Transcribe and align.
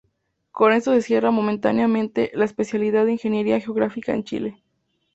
Con 0.51 0.73
esto 0.73 0.93
se 0.95 1.03
cierra 1.03 1.29
momentáneamente 1.29 2.31
la 2.33 2.45
especialidad 2.45 3.05
de 3.05 3.11
ingeniería 3.11 3.59
geográfica 3.59 4.13
en 4.15 4.23
Chile. 4.23 4.63